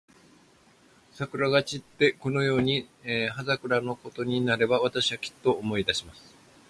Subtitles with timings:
[1.13, 2.89] 桜が散って、このように
[3.33, 6.35] 葉桜のころになれば、私は、きっと思い出します。